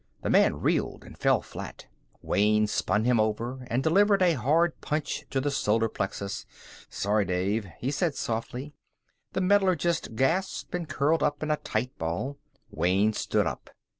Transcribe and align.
The 0.23 0.31
man 0.31 0.59
reeled 0.59 1.03
and 1.03 1.15
fell 1.15 1.43
flat. 1.43 1.85
Wayne 2.23 2.65
spun 2.65 3.03
him 3.05 3.19
over 3.19 3.67
and 3.69 3.83
delivered 3.83 4.23
a 4.23 4.33
hard 4.33 4.81
punch 4.81 5.25
to 5.29 5.39
the 5.39 5.51
solar 5.51 5.87
plexus. 5.89 6.47
"Sorry, 6.89 7.23
Dave," 7.23 7.67
he 7.77 7.91
said 7.91 8.15
softly. 8.15 8.73
The 9.33 9.41
metallurgist 9.41 10.15
gasped 10.15 10.73
and 10.73 10.89
curled 10.89 11.21
up 11.21 11.43
in 11.43 11.51
a 11.51 11.57
tight 11.57 11.95
ball. 11.99 12.39
Wayne 12.71 13.13
stood 13.13 13.45
up. 13.45 13.69